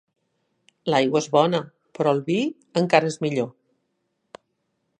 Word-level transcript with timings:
L'aigua 0.93 1.19
és 1.23 1.27
bona, 1.35 1.59
però 1.99 2.13
el 2.17 2.21
vi 2.31 2.37
encara 2.83 3.11
és 3.13 3.19
millor. 3.27 3.51